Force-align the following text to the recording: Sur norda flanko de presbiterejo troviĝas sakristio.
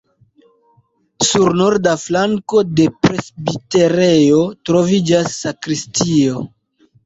Sur 1.31 1.55
norda 1.59 1.93
flanko 2.05 2.63
de 2.81 2.89
presbiterejo 3.05 4.43
troviĝas 4.73 5.41
sakristio. 5.47 6.47